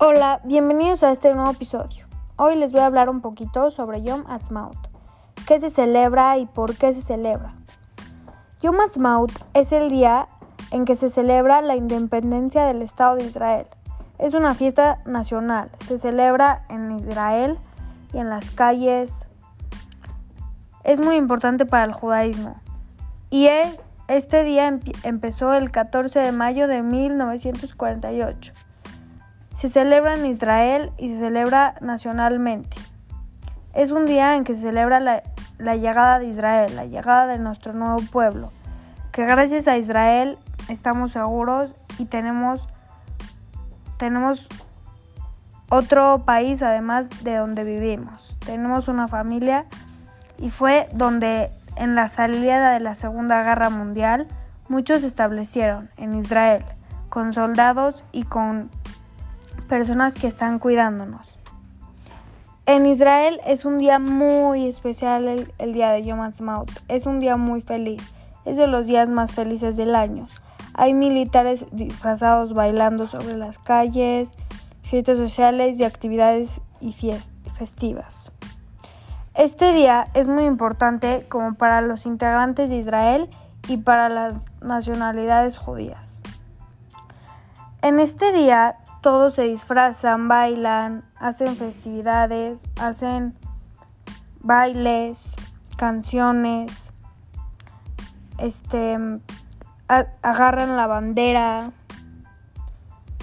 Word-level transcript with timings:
Hola, 0.00 0.40
bienvenidos 0.44 1.02
a 1.02 1.10
este 1.10 1.34
nuevo 1.34 1.50
episodio. 1.50 2.06
Hoy 2.36 2.54
les 2.54 2.70
voy 2.70 2.82
a 2.82 2.86
hablar 2.86 3.10
un 3.10 3.20
poquito 3.20 3.72
sobre 3.72 4.00
Yom 4.00 4.22
Ha'atzmaut, 4.28 4.76
qué 5.44 5.58
se 5.58 5.70
celebra 5.70 6.38
y 6.38 6.46
por 6.46 6.76
qué 6.76 6.92
se 6.92 7.02
celebra. 7.02 7.56
Yom 8.62 8.76
Ha'atzmaut 8.78 9.32
es 9.54 9.72
el 9.72 9.90
día 9.90 10.28
en 10.70 10.84
que 10.84 10.94
se 10.94 11.08
celebra 11.08 11.62
la 11.62 11.74
independencia 11.74 12.64
del 12.66 12.82
Estado 12.82 13.16
de 13.16 13.24
Israel. 13.24 13.66
Es 14.18 14.34
una 14.34 14.54
fiesta 14.54 15.00
nacional, 15.04 15.68
se 15.84 15.98
celebra 15.98 16.64
en 16.68 16.92
Israel 16.92 17.58
y 18.12 18.18
en 18.18 18.30
las 18.30 18.52
calles. 18.52 19.26
Es 20.84 21.00
muy 21.00 21.16
importante 21.16 21.66
para 21.66 21.82
el 21.82 21.92
judaísmo. 21.92 22.54
Y 23.30 23.48
este 24.06 24.44
día 24.44 24.78
empezó 25.02 25.54
el 25.54 25.72
14 25.72 26.20
de 26.20 26.30
mayo 26.30 26.68
de 26.68 26.82
1948. 26.82 28.52
Se 29.58 29.66
celebra 29.66 30.14
en 30.14 30.24
Israel 30.24 30.92
y 30.98 31.10
se 31.10 31.18
celebra 31.18 31.74
nacionalmente. 31.80 32.76
Es 33.74 33.90
un 33.90 34.06
día 34.06 34.36
en 34.36 34.44
que 34.44 34.54
se 34.54 34.60
celebra 34.60 35.00
la, 35.00 35.74
llegada 35.74 36.20
de 36.20 36.26
Israel, 36.26 36.76
la 36.76 36.84
llegada 36.84 37.26
de 37.26 37.40
nuestro 37.40 37.72
nuevo 37.72 37.98
pueblo, 38.12 38.52
que 39.10 39.24
gracias 39.24 39.66
a 39.66 39.76
Israel 39.76 40.38
estamos 40.68 41.10
seguros 41.10 41.74
y 41.98 42.04
tenemos, 42.04 42.68
tenemos 43.96 44.46
otro 45.70 46.22
país 46.24 46.62
además 46.62 47.08
de 47.24 47.34
donde 47.34 47.64
vivimos. 47.64 48.36
Tenemos 48.46 48.86
una 48.86 49.08
familia 49.08 49.64
y 50.38 50.50
fue 50.50 50.88
donde 50.92 51.50
en 51.74 51.96
la 51.96 52.06
salida 52.06 52.70
de 52.70 52.78
la 52.78 52.94
Segunda 52.94 53.42
Guerra 53.42 53.70
Mundial 53.70 54.28
muchos 54.68 55.00
se 55.00 55.08
establecieron 55.08 55.90
en 55.96 56.14
Israel 56.14 56.64
con 57.08 57.32
soldados 57.32 58.04
y 58.12 58.22
con 58.22 58.70
personas 59.68 60.14
que 60.14 60.26
están 60.26 60.58
cuidándonos. 60.58 61.38
En 62.66 62.84
Israel 62.84 63.40
es 63.46 63.64
un 63.64 63.78
día 63.78 63.98
muy 63.98 64.66
especial 64.66 65.46
el, 65.58 65.72
día 65.72 65.90
de 65.90 66.04
Yom 66.04 66.20
Ha'atzmaut. 66.20 66.70
Es 66.88 67.06
un 67.06 67.20
día 67.20 67.36
muy 67.36 67.60
feliz. 67.60 68.02
Es 68.44 68.56
de 68.56 68.66
los 68.66 68.86
días 68.86 69.08
más 69.08 69.32
felices 69.32 69.76
del 69.76 69.94
año. 69.94 70.26
Hay 70.74 70.92
militares 70.92 71.66
disfrazados 71.72 72.52
bailando 72.52 73.06
sobre 73.06 73.36
las 73.36 73.58
calles, 73.58 74.34
fiestas 74.82 75.16
sociales 75.18 75.80
y 75.80 75.84
actividades 75.84 76.60
y 76.80 76.94
festivas. 77.54 78.32
Este 79.34 79.72
día 79.72 80.08
es 80.14 80.28
muy 80.28 80.44
importante 80.44 81.24
como 81.28 81.54
para 81.54 81.80
los 81.80 82.06
integrantes 82.06 82.70
de 82.70 82.76
Israel 82.76 83.30
y 83.68 83.78
para 83.78 84.08
las 84.08 84.46
nacionalidades 84.60 85.56
judías. 85.56 86.20
En 87.80 88.00
este 88.00 88.32
día 88.32 88.76
todos 89.00 89.34
se 89.34 89.42
disfrazan, 89.42 90.28
bailan, 90.28 91.04
hacen 91.16 91.56
festividades, 91.56 92.66
hacen 92.80 93.34
bailes, 94.40 95.36
canciones, 95.76 96.92
este, 98.38 98.98
agarran 99.86 100.76
la 100.76 100.86
bandera. 100.86 101.70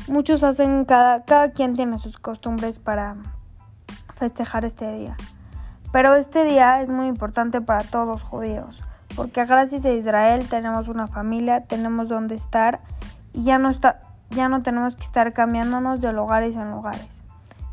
Muchos 0.07 0.43
hacen, 0.43 0.85
cada, 0.85 1.23
cada 1.25 1.51
quien 1.51 1.75
tiene 1.75 1.97
sus 1.97 2.17
costumbres 2.17 2.79
para 2.79 3.15
festejar 4.15 4.65
este 4.65 4.91
día. 4.93 5.15
Pero 5.91 6.15
este 6.15 6.43
día 6.43 6.81
es 6.81 6.89
muy 6.89 7.07
importante 7.07 7.61
para 7.61 7.83
todos 7.83 8.07
los 8.07 8.21
judíos, 8.21 8.83
porque 9.15 9.45
gracias 9.45 9.85
a 9.85 9.91
Israel 9.91 10.47
tenemos 10.49 10.89
una 10.89 11.07
familia, 11.07 11.61
tenemos 11.61 12.09
donde 12.09 12.35
estar 12.35 12.81
y 13.31 13.43
ya 13.43 13.57
no 13.59 13.69
está, 13.69 14.01
ya 14.29 14.49
no 14.49 14.61
tenemos 14.61 14.95
que 14.95 15.03
estar 15.03 15.33
cambiándonos 15.33 16.01
de 16.01 16.13
lugares 16.13 16.55
en 16.55 16.71
lugares. 16.71 17.23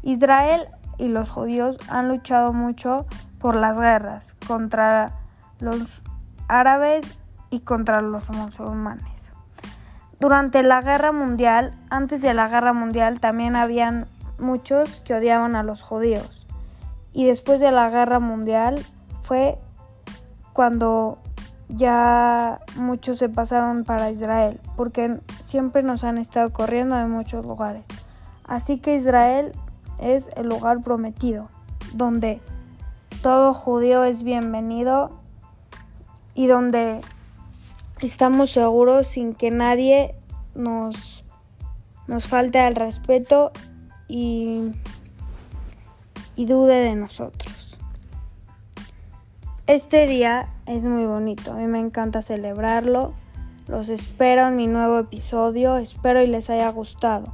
Israel 0.02 0.68
y 0.98 1.08
los 1.08 1.30
judíos 1.30 1.78
han 1.88 2.08
luchado 2.08 2.52
mucho 2.52 3.06
por 3.38 3.54
las 3.54 3.78
guerras 3.78 4.34
contra 4.46 5.12
los 5.58 6.02
árabes 6.48 7.18
y 7.50 7.60
contra 7.60 8.00
los 8.02 8.28
musulmanes. 8.30 9.30
Durante 10.20 10.62
la 10.62 10.80
guerra 10.80 11.10
mundial, 11.10 11.74
antes 11.90 12.22
de 12.22 12.34
la 12.34 12.48
guerra 12.48 12.72
mundial, 12.72 13.18
también 13.18 13.56
habían 13.56 14.06
muchos 14.38 15.00
que 15.00 15.14
odiaban 15.14 15.56
a 15.56 15.62
los 15.62 15.82
judíos. 15.82 16.46
Y 17.12 17.26
después 17.26 17.60
de 17.60 17.72
la 17.72 17.90
guerra 17.90 18.20
mundial 18.20 18.80
fue 19.20 19.58
cuando 20.52 21.18
ya 21.74 22.60
muchos 22.76 23.18
se 23.18 23.28
pasaron 23.28 23.84
para 23.84 24.10
Israel, 24.10 24.60
porque 24.76 25.18
siempre 25.40 25.82
nos 25.82 26.04
han 26.04 26.18
estado 26.18 26.52
corriendo 26.52 26.96
de 26.96 27.06
muchos 27.06 27.46
lugares. 27.46 27.84
Así 28.44 28.78
que 28.78 28.96
Israel 28.96 29.52
es 29.98 30.30
el 30.36 30.48
lugar 30.48 30.82
prometido, 30.82 31.48
donde 31.94 32.40
todo 33.22 33.54
judío 33.54 34.04
es 34.04 34.22
bienvenido 34.22 35.10
y 36.34 36.46
donde 36.46 37.00
estamos 38.00 38.50
seguros 38.50 39.06
sin 39.06 39.34
que 39.34 39.50
nadie 39.50 40.14
nos, 40.54 41.24
nos 42.06 42.26
falte 42.26 42.58
al 42.58 42.74
respeto 42.74 43.52
y, 44.08 44.72
y 46.36 46.46
dude 46.46 46.74
de 46.74 46.94
nosotros. 46.96 47.61
Este 49.68 50.08
día 50.08 50.48
es 50.66 50.82
muy 50.82 51.04
bonito, 51.04 51.52
a 51.52 51.54
mí 51.54 51.68
me 51.68 51.78
encanta 51.78 52.20
celebrarlo. 52.20 53.14
Los 53.68 53.90
espero 53.90 54.48
en 54.48 54.56
mi 54.56 54.66
nuevo 54.66 54.98
episodio, 54.98 55.76
espero 55.76 56.20
y 56.20 56.26
les 56.26 56.50
haya 56.50 56.68
gustado. 56.70 57.32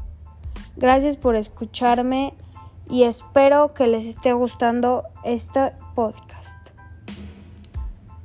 Gracias 0.77 1.17
por 1.17 1.37
escucharme 1.37 2.35
y 2.91 3.05
espero 3.05 3.73
que 3.73 3.87
les 3.87 4.05
esté 4.05 4.35
gustando 4.35 5.05
este 5.25 5.73
podcast. 5.95 6.59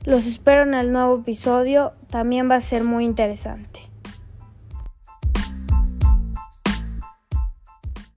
Los 0.04 0.26
espero 0.26 0.64
en 0.64 0.74
el 0.74 0.92
nuevo 0.92 1.20
episodio, 1.20 1.94
también 2.10 2.52
va 2.52 2.56
a 2.56 2.62
ser 2.62 2.84
muy 2.84 3.06
interesante. 3.06 3.73